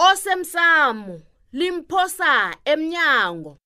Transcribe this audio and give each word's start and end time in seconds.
osemsamo 0.00 1.18
limphosa 1.50 2.54
emnyango 2.64 3.56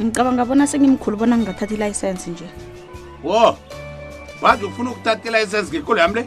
ngicabanga 0.00 0.44
bona 0.44 0.66
sengimkhulu 0.70 1.16
bona 1.18 1.34
ngingathatha 1.36 1.74
license 1.76 2.30
nje 2.30 2.44
wo 3.26 3.58
wazi 4.42 4.64
ufuna 4.70 4.90
ukuthatha 4.94 5.30
license 5.34 5.66
ngekhulu 5.74 5.98
yami 5.98 6.14
le 6.14 6.22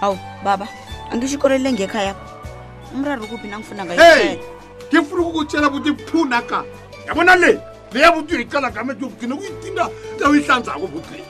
hawu 0.00 0.14
baba 0.46 0.68
angisho 1.10 1.34
ikolelile 1.34 1.72
ngekhaya 1.72 2.06
yapho 2.14 2.33
umraro 2.94 3.26
kuphi 3.26 3.48
nangifuna 3.50 3.84
ngayo 3.84 4.00
hey 4.00 4.32
ngifuna 4.92 5.20
ukukutshela 5.22 5.66
ukuthi 5.68 5.90
phuna 6.08 6.40
ka 6.42 6.64
yabona 7.06 7.36
le 7.36 7.60
leya 7.92 8.12
buthi 8.14 8.34
uyiqala 8.36 8.70
gama 8.70 8.92
nje 8.92 9.04
ukugcina 9.06 9.34
ukuyitinda 9.34 9.84
xa 10.18 10.24
uyihlanza 10.30 10.70
ko 10.80 10.86
buthi 10.86 11.20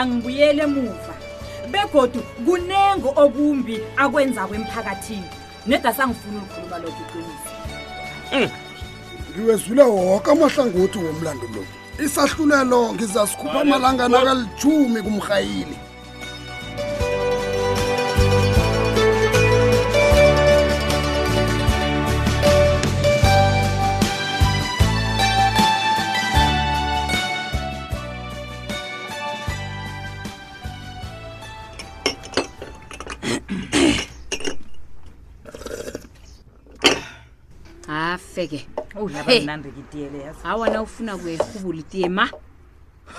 angibuyele 0.00 0.64
muva 0.66 1.14
begodu 1.72 2.20
kunengo 2.44 3.08
okumbi 3.16 3.76
akwenza 3.96 4.42
kwemphakathini 4.48 5.28
neda 5.66 5.90
sangifuna 5.94 6.38
ukukhuluma 6.42 6.76
lo 6.82 6.88
kuqinisa 6.98 7.50
eh, 8.36 8.48
ngiwezule 9.30 9.82
wonke 9.82 10.28
amahlangothi 10.30 10.98
womlando 11.06 11.46
lo 11.54 11.62
isahlulelo 12.04 12.92
ngizasikhupha 12.94 13.60
amalanga 13.60 14.04
nakalithumi 14.12 15.00
kumrhayili 15.02 15.76
kuhle-ke 38.46 39.48
awana 40.44 40.82
ufuna 40.82 41.16
kuye 41.16 41.36
kubula 41.38 41.78
itiye 41.78 42.08
ma 42.08 42.30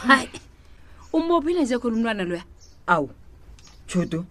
hayi 0.07 0.29
umbophile 1.13 1.63
nje 1.63 1.77
khona 1.79 1.95
umntwana 1.95 2.23
loya 2.23 2.43
awu 2.87 3.09
judu 3.87 4.25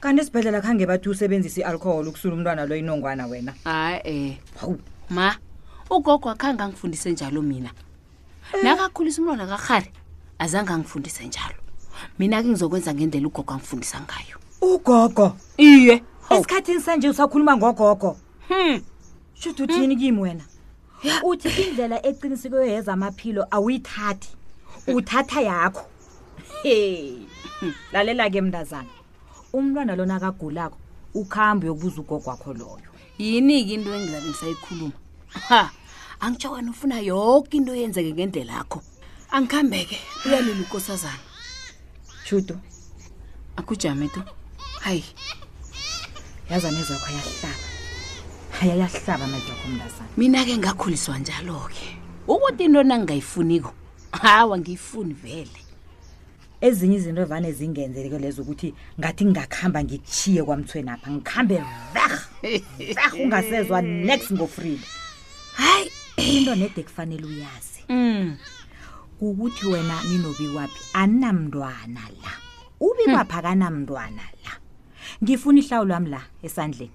kanti 0.00 0.22
esibhedlela 0.22 0.60
khange 0.62 0.86
bathi 0.86 1.08
usebenzise 1.08 1.60
i-alcohol 1.62 2.08
ukusula 2.08 2.34
umntwana 2.34 2.66
lo 2.66 2.74
inongwana 2.76 3.26
wena 3.26 3.54
hayi 3.64 4.00
um 4.04 4.26
eh. 4.28 4.38
hawu 4.60 4.78
ma 5.10 5.36
ugogo 5.90 6.30
akhange 6.30 6.62
angifundise 6.62 7.10
njalo 7.10 7.42
mina 7.42 7.70
eh. 8.52 8.64
nakakhulisa 8.64 9.22
umntwana 9.22 9.46
kakhari 9.46 9.90
azange 10.38 10.72
angifundise 10.72 11.24
njalo 11.24 11.54
mina-ke 12.18 12.48
ngizokwenza 12.48 12.94
ngendlela 12.94 13.26
ugogo 13.28 13.52
angifundisa 13.52 14.00
ngayo 14.00 14.36
ugogo 14.60 15.36
iye 15.56 16.02
esikhathini 16.30 16.80
sanje 16.80 17.08
usakhuluma 17.08 17.56
ngogogo 17.56 18.16
hmm 18.48 18.80
shuthi 19.40 19.62
uthini 19.62 19.96
kimi 19.96 20.20
wena 20.20 20.44
uthi 21.28 21.48
indlela 21.62 21.96
eqinisekiyo 22.08 22.64
yezamaphilo 22.72 23.42
awuyithathi 23.56 24.28
uthatha 24.98 25.40
yakho 25.50 25.84
lalela-ke 27.92 28.40
mndazana 28.46 28.92
umntwana 29.56 29.92
lona 29.98 30.16
kagulakho 30.22 30.78
ukhambe 31.20 31.64
yokubuza 31.66 31.98
ugogwakho 32.02 32.50
loyo 32.60 32.88
yini-ke 33.22 33.72
into 33.76 33.90
engizabe 33.96 34.26
ngisayikhuluma 34.28 34.96
ha 35.48 35.62
angitsho 36.24 36.48
wena 36.52 36.70
ufuna 36.70 36.96
yoke 37.00 37.56
into 37.56 37.72
eyenzeke 37.74 38.10
ngendlela 38.16 38.54
akho 38.62 38.78
angikhambe-ke 39.36 39.96
uyalila 40.26 40.60
ukosazana 40.66 41.22
shutu 42.26 42.54
akujame 43.58 44.08
tu 44.14 44.20
hayi 44.80 45.04
yazane 46.50 46.82
zakho 46.88 47.10
yahlala 47.16 47.65
ekhaya 48.56 48.74
yahlaba 48.74 49.24
amajakho 49.24 49.68
mlazana 49.68 50.08
mina-ke 50.16 50.56
ngakhuliswa 50.56 51.18
njalo-ke 51.18 51.86
ukuthi 52.28 52.64
into 52.64 52.82
nangingayifuniko 52.82 53.72
hawa 54.12 54.58
ngiyifuni 54.58 55.14
vele 55.14 55.60
ezinye 56.60 56.96
izinto 56.96 57.24
vane 57.26 57.52
zingenzeleke 57.52 58.18
lezo 58.18 58.42
ukuthi 58.42 58.74
ngathi 59.00 59.24
ngingakuhamba 59.24 59.84
ngikushiye 59.84 60.40
kwamthweni 60.44 60.90
apha 60.90 61.08
ngikuhambe 61.10 61.56
vah 61.94 62.14
vah 62.96 63.14
ungasezwa 63.22 63.82
next 63.82 64.32
ngofreeda 64.32 64.88
hayi 65.54 65.90
into 66.16 66.54
nede 66.54 66.82
kufanele 66.82 67.26
uyazi 67.26 67.80
mm. 67.88 68.36
kukuthi 69.18 69.66
wena 69.66 70.02
ninobi 70.04 70.46
waphi 70.48 70.84
anamntwana 70.92 72.00
la 72.24 72.32
ubi 72.80 73.02
hmm. 73.04 73.14
kwaphi 73.14 73.32
akanamntwana 73.36 74.22
la 74.44 74.52
ngifuna 75.24 75.60
ihlawu 75.60 75.84
lwami 75.86 76.10
la 76.10 76.22
esandleni 76.42 76.90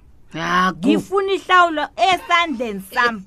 ngifuna 0.88 1.34
ihlawulo 1.34 1.88
esandleni 2.14 2.82
sam 2.94 3.24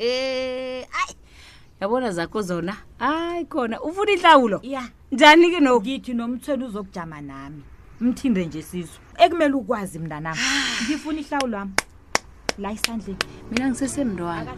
yabona 1.81 2.11
zakho 2.13 2.43
zona 2.43 2.77
hayi 2.99 3.45
khona 3.45 3.81
ufuna 3.83 4.13
ihlawulo 4.13 4.61
ya 4.63 4.89
njani 5.13 5.51
ke 5.51 5.61
nokithi 5.61 6.15
nomthweni 6.15 6.65
uzokujama 6.65 7.21
nami 7.21 7.63
mthinde 8.01 8.47
nje 8.47 8.63
sizo 8.63 8.93
ekumele 9.17 9.55
ukwazi 9.55 9.99
mntanam 9.99 10.37
ah. 10.39 10.85
ngifuna 10.87 11.21
ihlawulo 11.21 11.57
wam 11.57 11.71
la 12.59 12.73
isandleni 12.73 13.19
mina 13.51 13.69
ngisesemntwana 13.71 14.53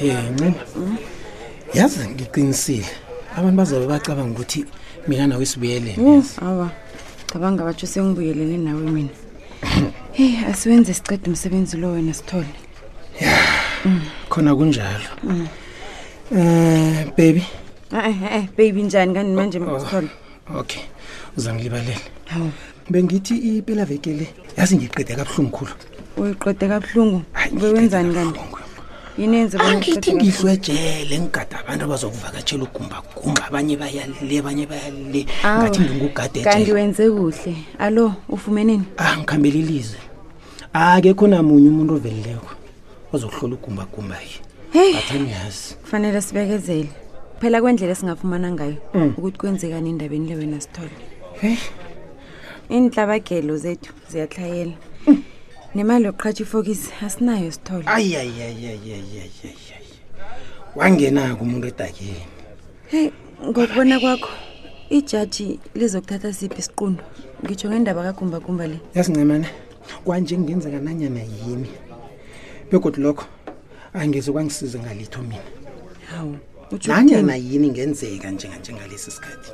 hemu 0.00 0.54
yazi 1.74 1.98
ngiqinisile 2.14 2.86
abantu 3.38 3.56
bazabe 3.60 3.86
bacabanga 3.92 4.34
ukuthi 4.34 4.60
mina 5.08 5.26
nawe 5.26 5.44
sibuyelele 5.50 5.92
awa 6.48 6.68
cabanga 7.30 7.66
batsho 7.66 7.86
sengibuyelele 7.86 8.56
nawe 8.58 8.82
mina 8.94 9.12
heyi 10.16 10.36
asiwenze 10.50 10.94
sicede 10.94 11.26
umsebenzi 11.30 11.76
lo 11.76 11.92
wena 11.92 12.14
sithole 12.14 12.48
ya 13.20 13.34
khona 14.30 14.54
kunjalo 14.56 15.08
um 15.22 15.46
baby 17.18 17.42
eh, 17.94 18.16
eh, 18.36 18.44
baby 18.58 18.82
njani 18.82 19.14
kanti 19.14 19.32
manje 19.36 19.58
oh, 19.58 19.80
sithole 19.80 20.08
oh, 20.50 20.60
okay 20.60 20.82
uzangilibalele 21.36 22.00
bengithi 22.90 23.34
ipelavekele 23.58 24.26
yazi 24.56 24.76
ngiqede 24.76 25.14
kabuhlungu 25.14 25.50
khulu 25.56 25.72
uyiqede 26.16 26.68
kabuhlungu 26.68 27.22
bewenzani 27.60 28.14
kanti 28.14 28.40
angithi 29.18 30.14
ngihlwejele 30.14 31.10
ngigade 31.18 31.54
abantu 31.58 31.82
abazokuvakatshela 31.86 32.64
ugumbagumba 32.68 33.42
abanye 33.48 33.74
bayale 33.76 34.38
abanye 34.38 34.64
bayale 34.70 35.22
ngathi 35.26 35.78
ndingugadekanti 35.82 36.70
wenze 36.72 37.02
kuhle 37.10 37.52
allo 37.82 38.14
ufumeneni 38.30 38.84
a 38.96 39.02
ah, 39.12 39.16
ngikhambela 39.18 39.58
ilizwe 39.58 39.98
ake 40.72 41.10
khonamunye 41.18 41.68
umuntu 41.74 41.92
ovelileko 41.98 42.50
ozokuhlola 43.12 43.54
ugumbagumbaye 43.58 44.30
heyathiyazi 44.74 45.64
kufanele 45.82 46.18
sibekezele 46.22 46.90
phela 47.40 47.58
kwendlela 47.62 47.92
esingafumana 47.98 48.46
ngayo 48.54 48.78
mm. 48.94 49.14
ukuthi 49.18 49.38
kwenzekani 49.38 49.88
endabeni 49.90 50.28
le 50.30 50.34
wena 50.38 50.58
sithole 50.62 50.94
iy'nhlabagelo 52.70 53.54
zethu 53.62 53.90
ziyatlayela 54.10 54.76
mm 55.10 55.18
nemali 55.74 56.04
yokuqhatha 56.04 56.42
ifokisi 56.42 56.90
asinayo 57.06 57.50
sithole 57.52 57.82
ayiayiayiayiayiayiayiayi 57.86 59.92
wangenako 60.78 61.40
umuntu 61.44 61.66
edakeni 61.72 62.22
heyi 62.90 63.08
ngokubona 63.48 63.96
kwakho 64.02 64.30
ijaji 64.98 65.46
lizokuthatha 65.78 66.30
siphi 66.38 66.58
isiqundo 66.62 67.02
ngitsho 67.44 67.66
ngendaba 67.70 68.00
kagumbagumba 68.08 68.64
le 68.70 68.78
yasincemane 68.96 69.48
kwanje 70.04 70.34
kungenzeka 70.36 70.78
nanyana 70.86 71.20
yini 71.38 71.68
begodi 72.70 72.98
lokho 73.04 73.24
angeze 74.00 74.28
kwangisize 74.32 74.76
ngalitho 74.80 75.20
mina 75.28 75.42
hawu 76.10 76.34
nanyana 76.92 77.34
yini 77.46 77.68
ngenzeka 77.72 78.30
njenganjengalesi 78.30 79.10
sikhathi 79.10 79.50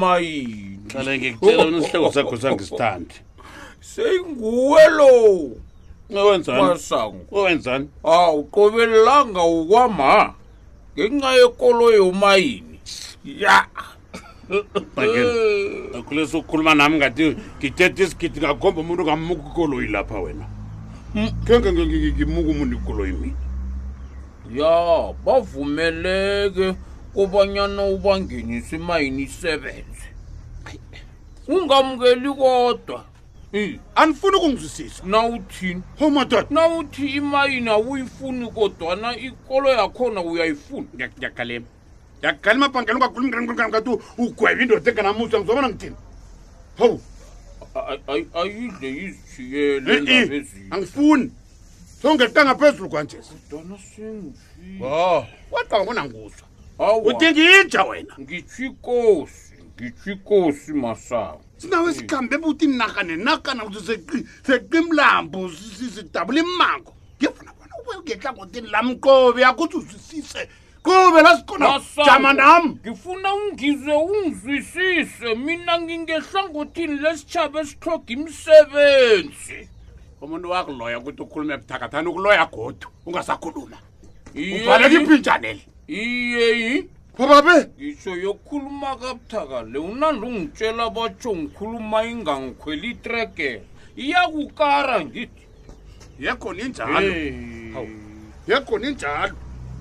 amayitiaengikutelaunesihlobo 0.00 2.08
oh. 2.08 2.12
sakho 2.14 2.36
sangisithandi 2.36 3.14
seyinguwe 3.92 4.82
lowo 4.88 5.50
wenzaniwenzani 6.30 7.86
a 8.14 8.30
uqobelelanga 8.40 9.42
ukwama 9.54 10.12
ngenxa 10.98 11.30
yekolo 11.40 11.86
yomayini 12.00 12.78
ya 13.44 13.56
eh. 14.50 14.64
akhulesi 15.98 16.34
ukukhuluma 16.36 16.72
nami 16.74 16.96
ngathi 16.98 17.26
ngithethe 17.58 18.02
isigidi 18.04 18.38
ngakhomba 18.40 18.80
umuntu 18.82 19.02
ngammuka 19.04 19.46
ikoloyi 19.50 19.88
lapha 19.94 20.18
wena 20.24 20.44
mm. 21.14 21.28
khenge 21.46 21.68
ngimuka 21.72 22.48
umuntu 22.52 22.74
ikoloyi 22.80 23.12
mina 23.20 23.36
ya 24.54 24.74
bavumeleke 25.24 26.62
yeah 26.62 26.74
kobanyana 27.14 27.84
ubangenise 27.84 28.76
imayini 28.76 29.22
isebenze 29.22 30.06
ungamukeli 31.48 32.30
kodwa 32.34 33.04
anifuni 33.94 34.36
ukungizwisisa 34.36 35.02
nawuthini 35.06 35.82
ho 35.98 36.10
madoda 36.10 36.46
nawuthi 36.50 37.06
imayini 37.18 37.70
awuyifuni 37.70 38.46
kodwana 38.50 39.16
ikolo 39.16 39.68
yakhona 39.70 40.20
uyayifuni 40.22 40.86
ngiyakugalema 40.94 41.66
ngiyakugalema 42.18 42.68
bhangela 42.68 42.96
ungakhulumkati 43.08 43.90
ugweba 44.18 44.62
indoda 44.62 44.90
enganamusa 44.90 45.38
ngizobona 45.40 45.68
ngithini 45.68 45.96
hou 46.78 47.00
ayidle 48.38 48.88
yizishiyele 49.00 50.42
angifuni 50.70 51.30
songeqa 52.02 52.40
ngaphezulu 52.44 52.88
kwanjesa 52.88 53.32
kodwana 53.34 53.76
sengifi 53.78 54.78
kwaqaba 55.50 55.82
ngonanguzwa 55.84 56.49
utingija 57.04 57.82
wena 57.84 58.14
ngichikosi 58.20 59.54
ngichikosi 59.80 60.72
masango 60.72 61.44
sinawe 61.56 61.94
sihlambe 61.94 62.38
buti 62.38 62.66
nakane 62.66 63.16
nakana 63.16 63.64
useseqimlambo 63.64 65.48
sidabule 65.94 66.42
mmango 66.42 66.94
ngifuna 67.20 67.52
bona 67.52 67.74
ube 67.80 67.98
ngehlangotini 68.14 68.68
la 68.68 68.82
mqobe 68.82 69.44
akuthi 69.44 69.76
uzwisise 69.76 70.48
qube 70.82 71.22
lasikonajama 71.22 72.32
nam 72.32 72.78
ngifuna 72.86 73.34
ungizwe 73.34 73.94
ungizwisise 73.96 75.34
mina 75.34 75.80
ngingehlangotini 75.80 76.98
lesichaba 76.98 77.60
esitloga 77.60 78.04
imisebenzi 78.14 79.68
umuntu 80.20 80.50
wakuloya 80.50 80.98
ukuthi 80.98 81.22
ukhulume 81.22 81.56
buthakathani 81.56 82.08
ukuloya 82.08 82.46
godu 82.46 82.88
ungasakhuluma 83.06 83.76
uvaleke 84.62 84.94
ipinjaneli 84.94 85.64
iyeyi 85.90 86.86
babe 87.18 87.58
ngitsho 87.78 88.12
yokhuluma 88.26 88.96
kabuthaka 88.96 89.62
le 89.70 89.78
unandi 89.90 90.22
ungitshela 90.30 90.84
batsho 90.96 91.30
ngikhuluma 91.36 91.98
ingangikhwela 92.12 92.86
itregela 92.92 93.64
iyakukara 94.02 94.96
ngithi 95.06 95.44
yekho 96.24 96.48
ninjalo 96.56 97.12
yekho 98.50 98.74
ninjalo 98.80 99.34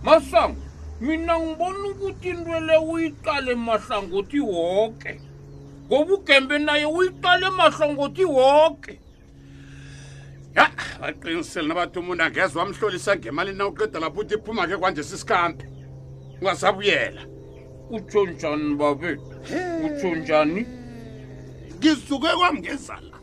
masango 0.06 0.56
mina 1.04 1.34
ngibona 1.42 1.86
ukuthi 1.92 2.28
intwele 2.34 2.76
uyiqale 2.90 3.54
mahlangothi 3.66 4.40
woke 4.54 5.12
ngoba 5.86 6.12
ugembe 6.16 6.56
naye 6.68 6.86
uyiqale 6.98 7.48
mahlangothi 7.60 8.26
woke 8.38 8.94
ya 10.58 10.66
baqinisele 11.02 11.68
nabathi 11.68 12.00
umuntu 12.00 12.24
angezwa 12.24 12.60
amhlolisa 12.64 13.12
ngemali 13.16 13.52
na 13.54 13.64
uqeda 13.70 14.00
lapho 14.04 14.20
uthi 14.22 14.36
iphuma 14.36 14.68
ke 14.68 14.76
kwanje 14.82 15.04
sisikampe 15.04 15.64
ngasabuyela 16.42 17.22
utsho 17.90 18.26
njani 18.26 18.76
babe 18.76 19.10
utsho 19.86 20.16
njani 20.16 20.66
ngisuke 21.78 22.28
kwamngezala 22.38 23.16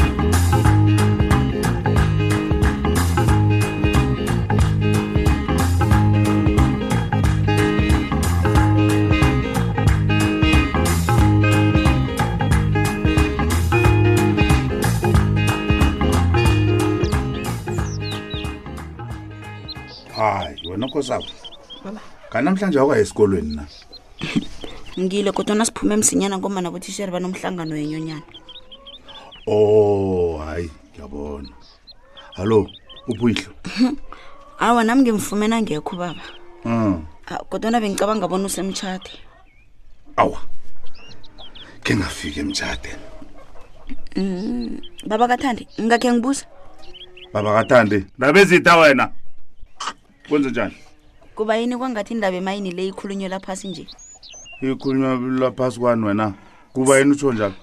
Nkosabo. 20.98 21.26
Baba. 21.86 22.00
Kanamhlanje 22.34 22.80
awukaye 22.80 23.02
esikolweni 23.02 23.56
na? 23.56 23.68
Ngile 25.00 25.32
kodwa 25.32 25.56
nasiphume 25.56 25.94
emsinyana 25.94 26.38
ngoma 26.42 26.62
nabo 26.62 26.80
teacher 26.80 27.12
banomhlangano 27.12 27.74
wenyonyana. 27.78 28.26
Oh, 29.46 30.42
hayi, 30.44 30.72
ngiyabona. 30.92 31.50
Hallo, 32.34 32.66
uphuyihlo. 33.08 33.54
Awa 34.60 34.82
nami 34.84 35.02
ngimfumena 35.06 35.62
ngekho 35.62 35.94
baba. 36.02 36.24
Mm. 36.66 37.06
Kodwa 37.50 37.72
na 37.72 37.80
bengicabanga 37.80 38.28
bona 38.28 38.46
usemtshade. 38.50 39.12
Awa. 40.18 40.42
Ke 41.84 41.94
ngafika 41.96 42.40
emtshadeni. 42.42 43.02
Mm. 44.16 44.24
Mm-hmm. 44.24 45.06
Baba 45.10 45.28
kathandi, 45.30 45.68
ngakhe 45.82 46.10
ngibuza. 46.14 46.46
Baba 47.34 47.54
kathandi, 47.62 48.06
ndabezitha 48.18 48.78
wena. 48.78 49.12
Kwenze 50.28 50.50
njani? 50.50 50.78
kuba 51.38 51.56
yini 51.58 51.78
kwangathi 51.78 52.14
indaba 52.14 52.38
emayini 52.38 52.72
le 52.72 52.88
ikhulunywela 52.88 53.40
phasi 53.40 53.68
nje 53.68 53.88
ikhulunywa 54.62 55.16
laphasi 55.40 55.80
kwani 55.80 56.06
wena 56.06 56.34
kuba 56.74 56.98
yini 57.00 57.12
utsho 57.12 57.34
njalo 57.34 57.54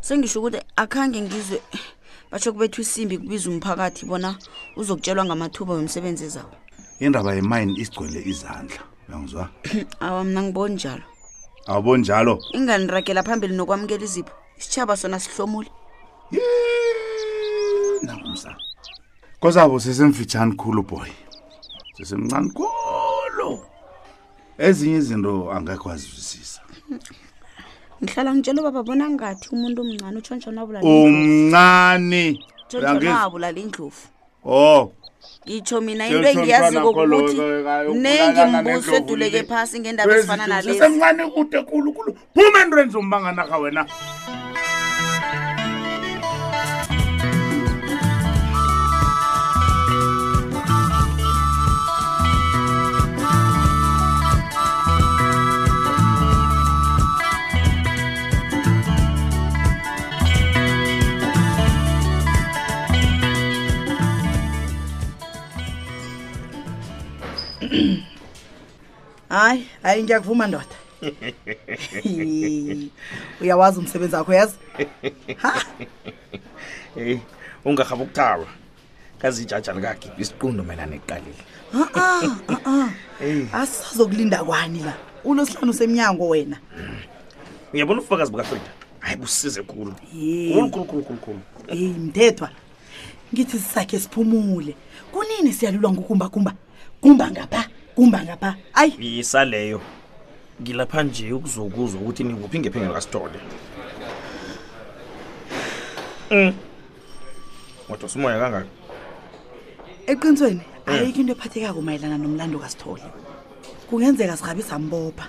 sengisho 0.00 0.38
ukuthi 0.42 0.58
akhange 0.76 1.20
ngizwe 1.22 1.62
batsho 2.30 2.52
kubethu 2.52 2.80
isimbi 2.82 3.18
kubiza 3.18 3.50
umphakathi 3.50 4.06
bona 4.06 4.36
uzokutshelwa 4.76 5.24
ngamathuba 5.24 5.74
wemsebenzi 5.74 6.28
zawo 6.28 6.50
indaba 7.00 7.34
yemayini 7.34 7.72
isigcwele 7.78 8.18
izandla 8.28 8.82
uyangizwa 9.08 9.48
awa 10.00 10.24
mna 10.24 10.42
ngiboni 10.42 10.74
njalo 10.74 11.02
awuboni 11.66 12.00
njalo 12.02 12.42
ingani 12.52 12.86
ragela 12.86 13.22
phambili 13.22 13.54
nokwamukela 13.56 14.04
izipho 14.04 14.32
isitshaba 14.58 14.96
sona 14.96 15.20
sihlomule 15.20 15.70
nakumsa 18.02 18.56
kozabo 19.40 19.80
sesemfitshani 19.80 20.52
khulu 20.56 20.82
boy 20.82 21.10
sesemncane 21.96 22.48
khulu 22.50 22.83
ezinye 24.58 24.96
izinto 24.98 25.32
angekho 25.54 25.86
azizwisisa 25.90 26.60
ngihlala 28.02 28.30
ngitshela 28.34 28.60
ubaba 28.62 28.82
bona 28.86 29.04
ngathi 29.14 29.46
umuntu 29.54 29.78
omncane 29.82 30.16
utshontshona 30.18 30.58
abula 30.62 30.78
umncane 30.90 32.22
abulala 33.24 33.58
indlovu 33.64 34.00
o 34.44 34.54
oh. 34.54 34.82
itsho 35.54 35.76
mina 35.84 36.04
into 36.08 36.28
engiyazikokuthi 36.30 37.36
nengimbuso 38.02 38.90
eduleke 38.98 39.40
phasi 39.50 39.74
ngendaba 39.82 40.10
ezifana 40.18 40.44
nalesisemncane 40.50 41.22
kude 41.34 41.58
khulu 41.68 41.90
khulu 41.96 42.10
phuma 42.34 42.58
endrenzombanganakha 42.64 43.56
wena 43.62 43.82
hayi 69.28 69.66
hayi 69.82 70.02
ngiyakuvuma 70.02 70.46
ndoda 70.46 70.76
uyawazi 73.40 73.78
umsebenzi 73.78 74.14
wakho 74.14 74.34
yazi 74.34 74.54
ha 75.36 75.52
eyi 76.96 77.20
ungahabe 77.64 78.02
ukuthaba 78.04 78.46
kazijaja 79.20 79.72
likagibha 79.72 80.14
isiqundo 80.22 80.62
mela 80.64 80.86
nekuqalile 80.86 81.40
a 83.52 83.60
asazokulinda 83.62 84.44
kwani 84.44 84.80
la 84.80 84.94
unosihlanu 85.24 85.70
usemnyango 85.70 86.28
wena 86.28 86.56
mm. 86.78 86.96
uyabona 87.72 88.00
ufakazi 88.00 88.30
bukafrida 88.30 88.70
hayi 89.00 89.16
busize 89.16 89.62
khulu 89.62 89.92
khulukhulukhulukhulu 90.72 91.40
eyi 91.68 91.88
mthethwa 91.88 92.48
ngithi 93.34 93.58
sisakhe 93.58 93.98
siphumule 94.00 94.74
kunini 95.12 95.52
siyalulwa 95.52 95.92
ngukumbakumba 95.92 96.52
kumba 97.04 97.28
ngapha 97.30 97.62
kumba 97.96 98.18
ngapha 98.24 98.50
ayi 98.80 98.92
yisaleyo 99.16 99.78
ngilapha 100.62 101.00
nje 101.04 101.24
ukuzokuzwa 101.36 101.98
ukuthi 102.00 102.22
ningophi 102.24 102.56
ngephengelo 102.58 102.94
kasitole 102.96 103.38
um 106.30 106.38
mm. 106.38 106.54
kodwa 107.88 108.08
simoya 108.12 108.36
kangaka 108.42 108.70
eqinisweni 110.12 110.64
eh. 110.86 110.98
ayikho 111.04 111.20
into 111.20 111.34
ephathekako 111.36 111.78
mayelana 111.84 112.16
nomlando 112.24 112.56
kasithole 112.64 113.04
kungenzeka 113.88 114.34
sihabe 114.40 114.62
sambopha 114.70 115.26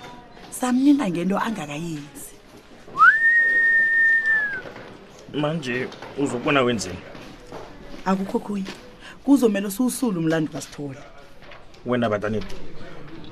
samnina 0.58 1.04
ngento 1.12 1.36
angakayenzi 1.46 2.32
manje 5.40 5.76
uzobona 6.22 6.60
wenzeni 6.64 7.02
akukho 8.08 8.38
khunye 8.44 8.72
kuzomele 9.24 9.68
siwusule 9.74 10.16
umlando 10.18 10.48
kasithole 10.56 11.02
wena 11.86 12.08
badanini 12.10 12.44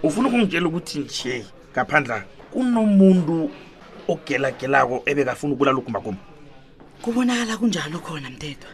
ufuna 0.02 0.28
ukungitshela 0.28 0.68
ukuthi 0.68 0.98
nje 0.98 1.44
ngaphandla 1.72 2.24
kunomuntu 2.52 3.50
ogelagelako 4.08 5.02
ebekafuna 5.10 5.54
ukulala 5.54 5.78
ugumbagumba 5.78 6.22
kubonakala 7.02 7.56
kunjalo 7.58 7.98
khona 8.04 8.30
mtedwa 8.30 8.70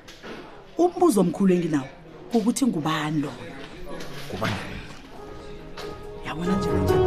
umbuzo 0.82 1.20
omkhulu 1.20 1.50
enginawo 1.54 1.88
ukuthi 2.36 2.62
ngubani 2.66 3.18
lona 3.24 3.42
ngubani 4.28 4.60
yabona 6.26 6.52
njeanje 6.56 6.99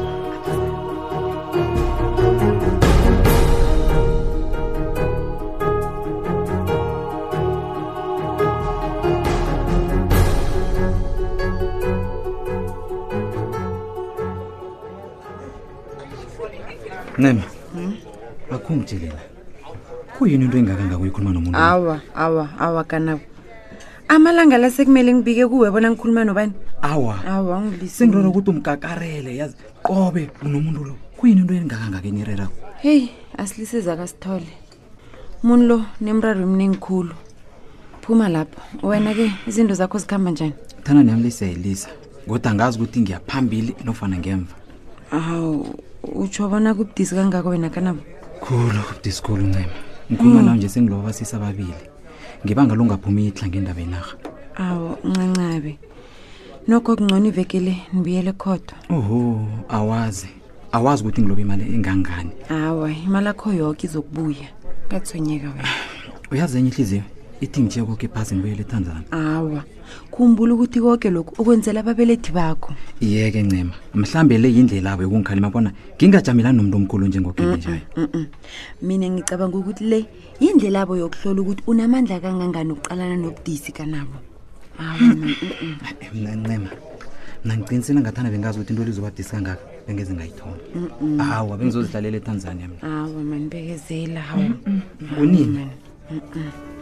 ncema 17.24 17.44
akhungitshelela 18.52 19.22
kuyini 20.20 20.46
into 20.46 20.58
engaka 20.60 20.84
ngakuyikhuluma 20.86 21.34
nomuntu 21.36 21.56
awa 21.58 21.96
awa 22.14 22.46
awa 22.60 22.84
kanabo 22.84 23.22
amalanga 24.10 24.58
la 24.58 24.68
sekumele 24.70 25.14
ngibike 25.16 25.48
kuwe 25.48 25.72
bona 25.72 25.90
ngikhuluma 25.92 26.24
nobani 26.28 26.54
awa 26.84 27.16
awa 27.26 27.64
sengirona 27.88 28.28
ukuthi 28.30 28.50
umgakarele 28.52 29.32
yazi 29.40 29.56
qobe 29.82 30.30
unomuntu 30.44 30.84
lo 30.84 30.96
kuyini 31.18 31.42
into 31.42 31.54
engaka 31.54 31.86
ngakeni 31.90 32.20
irerako 32.28 32.54
heyi 32.84 33.12
asilisiza 33.40 33.96
kasithole 33.96 34.52
muntu 35.44 35.64
lo 35.68 35.78
nemraru 36.04 36.42
emnengikhulu 36.44 37.16
phuma 38.04 38.28
lapho 38.30 38.60
wena-ke 38.86 39.32
izinto 39.48 39.74
zakho 39.80 39.96
zikuhamba 39.98 40.32
njani 40.32 40.54
thana 40.84 41.04
nami 41.08 41.24
lisa 41.24 41.46
yilisa 41.48 41.88
ngodwa 42.28 42.52
angazi 42.52 42.76
ukuthi 42.84 43.00
ngiyaphambili 43.02 43.72
nofana 43.88 44.18
ngemva 44.20 44.56
hawu 45.20 45.66
utsho 46.04 46.50
bona 46.50 46.74
kubudisi 46.74 47.16
kangako 47.16 47.50
wena 47.50 47.70
kanabo 47.70 48.02
khulu 48.42 48.80
kubudisi 48.88 49.22
khulu 49.24 49.44
ncema 49.46 49.66
ngikhuluma 50.12 50.36
hmm. 50.36 50.46
nawo 50.46 50.58
nje 50.58 50.70
sengilobasisa 50.70 51.38
ababili 51.38 51.84
ngibanga 52.46 52.76
lungaphumi 52.76 53.28
ihla 53.28 53.48
ngendaba 53.48 53.82
enarha 53.82 54.16
awu 54.58 54.90
ncancabe 55.10 55.72
nokho 56.68 56.92
kungcono 56.98 57.26
ivekele 57.30 57.74
nibuyele 57.94 58.32
khodwa 58.34 58.76
oho 58.90 59.48
awazi 59.70 60.28
awazi 60.72 61.00
ukuthi 61.04 61.22
ngilobe 61.22 61.42
imali 61.42 61.64
engangani 61.76 62.32
awa 62.50 62.92
imali 62.92 63.28
akho 63.30 63.50
yoke 63.54 63.88
izokubuya 63.88 64.48
kathonyeka 64.90 65.48
wena 65.56 65.70
uyazi 66.32 66.58
enye 66.60 66.70
ihliziyo 66.70 67.04
ithingishe 67.44 67.84
koke 67.84 68.08
phasi 68.08 68.34
ngibuyela 68.36 68.62
ethanzana 68.64 69.04
awa 69.12 69.62
khumbula 70.12 70.54
ukuthi 70.56 70.80
koke 70.80 71.10
lokhu 71.12 71.36
ukwenzela 71.42 71.80
ababelethi 71.84 72.32
bakho 72.32 72.72
iyeke 73.04 73.44
ncema 73.44 73.74
mhlambe 73.94 74.38
le 74.38 74.48
yindlela 74.56 74.92
abo 74.94 75.04
yokungikhalima 75.04 75.50
bona 75.52 75.70
ngingajamelani 75.98 76.58
nomuntu 76.58 76.78
omkhulu 76.80 77.06
njengoke 77.08 77.44
njayo 77.44 77.82
mina 78.82 79.08
ngicabanga 79.12 79.58
ukuthi 79.58 79.84
le 79.84 80.00
yindlela 80.40 80.82
abo 80.84 80.94
yokuhlola 80.98 81.40
ukuthi 81.42 81.64
unamandla 81.68 82.20
kangangani 82.24 82.72
ukucalana 82.74 83.18
nobudisi 83.18 83.72
kanabo 83.76 84.18
hmm. 84.80 85.36
mna 86.16 86.36
ncema 86.40 86.70
mna 87.46 87.54
ngiqinisela 87.58 88.02
ngathanda 88.02 88.32
bengazi 88.32 88.60
ukuthi 88.60 88.74
into 88.74 88.86
lizobadisi 88.86 89.30
kangaka 89.32 89.62
bengeze 89.88 90.14
ngayithola 90.16 90.64
awa 91.36 91.58
bengizozihlalela 91.58 92.18
ethanzania 92.18 92.68
mna 92.72 92.88
awa 92.96 93.24
manibekezela 93.32 94.22
hawa 94.22 94.50
kunini 95.16 95.48
hmm, 95.68 95.72
hmm. 96.08 96.12
Mm-mm. 96.12 96.73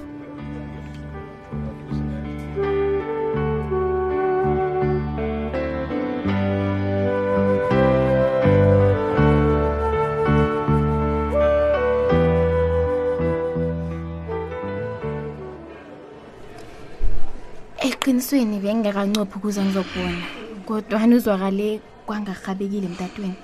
ngingakancophi 18.82 19.34
ukuze 19.38 19.60
ngizokubona 19.62 20.22
kodwa 20.66 21.00
uzwakale 21.18 21.68
kwangarhabekile 22.08 22.86
emtatweni 22.90 23.38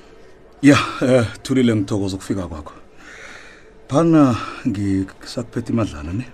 ya 0.61 0.77
um 1.01 1.25
thulile 1.43 1.71
ngithokoza 1.75 2.15
ukufika 2.17 2.43
kwakho 2.49 2.73
phana 3.89 4.21
ngisakuphethe 4.67 5.71
imadlana 5.73 6.13
ne 6.17 6.25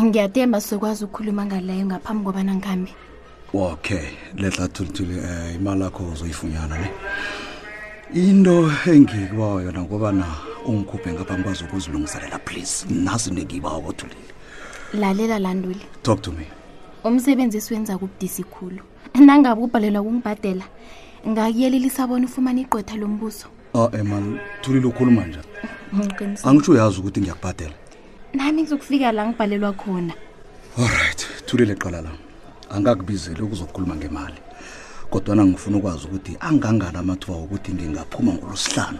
ngiyathemba 0.00 0.60
sizokwazi 0.60 1.04
ukukhuluma 1.04 1.42
ngaleyo 1.46 1.84
ngaphambi 1.86 2.22
kobana 2.26 2.52
ngihambe 2.56 2.92
okay 3.52 4.04
ledla 4.40 4.64
thulithuli 4.72 5.14
um 5.20 5.26
eh, 5.28 5.54
imali 5.54 5.82
yakho 5.84 6.00
uzoyifunyana 6.12 6.76
ne 6.80 6.88
into 8.14 8.54
engikubawa 8.88 9.62
yona 9.62 9.84
kobana 9.84 10.24
ungikhuphe 10.68 11.12
ngapha 11.12 11.34
kwazi 11.44 11.64
ukuzilungiselela 11.64 12.38
please 12.46 12.86
nasi 12.88 13.30
nengiyibawako 13.30 13.92
thulile 13.92 14.24
lalela 15.00 15.38
landuli 15.38 15.84
talk 16.02 16.22
to 16.22 16.32
me 16.32 16.46
umsebenzi 17.04 17.58
esiwenza 17.58 17.98
kubudisi 17.98 18.42
khulu 18.44 18.82
nangabe 19.14 19.60
ubhalelwa 19.66 20.02
kungibhadela 20.04 20.64
ngakuyelelisa 21.28 22.06
bona 22.06 22.26
ufumane 22.26 22.60
igqwetha 22.62 22.96
lombuso 22.96 23.48
a 23.74 23.78
oh, 23.78 23.90
eh, 23.92 24.00
eman 24.00 24.38
thulile 24.62 24.86
ukhuluma 24.86 25.26
njani 25.26 25.50
angitsho 26.44 26.72
uyazi 26.72 26.98
ukuthi 27.00 27.20
ngiyakubhadela 27.20 27.74
nami 28.34 28.62
ngizokufika 28.62 29.12
la 29.12 29.26
ngibhalelwa 29.26 29.72
khona 29.72 30.14
allright 30.78 31.20
thulile 31.46 31.74
qala 31.74 32.00
la 32.02 32.10
angakubizeli 32.70 33.42
ukuzokukhuluma 33.42 33.96
ngemali 33.96 34.38
kodwana 35.10 35.44
ngifuna 35.44 35.76
ukwazi 35.76 36.06
ukuthi 36.06 36.36
angangani 36.40 36.96
amathuba 36.98 37.38
wokuthi 37.38 37.72
ngingaphuma 37.74 38.32
ngolosihlanu 38.34 38.98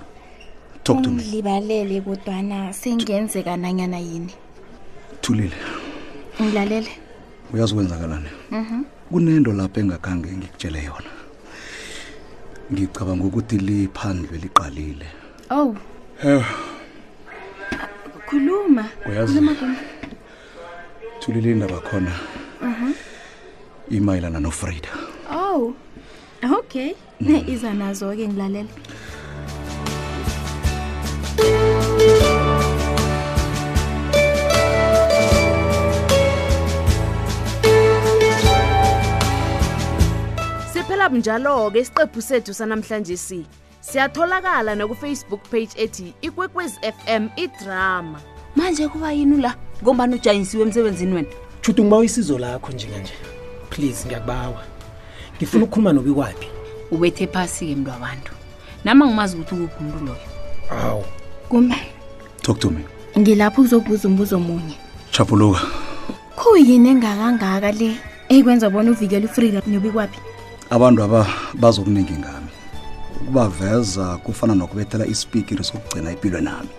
talkungilibalele 0.85 2.01
kodwana 2.01 2.73
sengenzeka 2.73 3.57
nanyana 3.57 3.99
yini 3.99 4.33
thulile 5.23 5.57
ngilalele 6.43 6.91
uyazi 7.53 7.73
ukwenzakalani 7.73 8.29
mm 8.51 8.67
-hmm. 8.71 9.09
kunento 9.13 9.53
lapho 9.53 9.81
engakhange 9.81 10.29
ngikutshele 10.33 10.81
yona 10.85 11.13
ngicabanga 12.73 13.25
ukuthi 13.29 13.57
liphandlwe 13.67 14.37
liqalile 14.43 15.09
oh 15.59 15.73
ewe 16.27 16.45
khuluma 18.29 18.85
uyazi 19.09 19.39
thulile 21.21 21.49
indaba 21.55 21.79
khona 21.89 22.13
mm 22.63 22.75
-hmm. 22.77 22.93
imayelana 23.99 24.41
nofreda 24.47 24.89
oh 25.45 25.63
okay 26.59 26.91
mm. 27.21 27.45
iza 27.53 27.71
nazo-ke 27.81 28.25
ngilalela 28.29 28.71
club 41.03 41.13
njalo-ke 41.15 41.79
isiqephu 41.81 42.23
sethu 42.23 42.55
sanamhlanje 42.55 43.17
si 43.17 43.47
siyatholakala 43.81 44.75
nakufacebook 44.75 45.41
page 45.51 45.69
ethi 45.77 46.15
ikwekwezi 46.23 46.79
f 46.83 46.95
m 47.07 47.29
idrama 47.37 48.21
manje 48.57 48.89
kuba 48.89 49.13
yini 49.13 49.43
la 49.43 49.55
ngombani 49.83 50.15
ujayinisiwe 50.15 50.63
emsebenzini 50.63 51.15
wena 51.15 51.29
chuti 51.61 51.83
ngiba 51.83 52.05
isizo 52.05 52.39
lakho 52.39 52.73
njenganje 52.73 53.13
please 53.71 54.07
ngiyakubawa 54.07 54.63
ngifuna 55.39 55.65
ukukhuluma 55.65 55.93
nobi 55.93 56.13
kwaphi 56.13 56.49
ubethe 56.91 57.27
phasi-ke 57.27 57.77
mntu 57.77 57.91
wabantu 57.91 58.33
nama 58.85 59.07
ngimazi 59.07 59.37
ukuthi 59.37 59.55
ukuphi 59.63 59.85
umntu 59.85 60.05
loyo 60.05 60.83
awu 60.83 61.05
kume 61.49 61.77
talk 62.43 62.59
to 62.61 62.71
me 62.71 62.85
ngilapho 63.19 63.63
kuzokubuza 63.63 64.09
umbuzo 64.09 64.37
omunye 64.37 64.75
chapuluka 65.11 65.61
kuyini 66.39 66.89
engakangaka 66.89 67.73
le 67.73 67.91
eyikwenza 68.29 68.71
bona 68.71 68.91
uvikele 68.91 69.27
ufrida 69.27 69.63
nobi 69.67 69.91
kwaphi 69.91 70.21
abantu 70.77 70.99
aba 71.07 71.21
bazokuningi 71.63 72.15
ngami 72.21 72.51
ukubaveza 73.19 74.05
kufana 74.25 74.55
nokubethela 74.59 75.11
ispikiri 75.15 75.63
sokugcina 75.67 76.13
impilo 76.15 76.39
nami 76.49 76.73